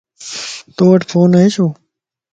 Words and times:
تووٽ 0.75 0.99
فون 1.09 1.31
ائي 1.39 1.47
ڇو؟ 1.55 1.65